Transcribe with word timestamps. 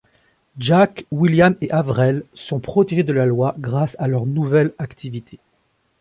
Jack, 0.57 1.05
William 1.11 1.53
et 1.61 1.69
Averell 1.69 2.23
sont 2.33 2.59
protégés 2.59 3.03
de 3.03 3.13
la 3.13 3.27
loi 3.27 3.53
grâce 3.59 3.95
à 3.99 4.07
leur 4.07 4.25
nouvelle 4.25 4.73
activité. 4.79 5.37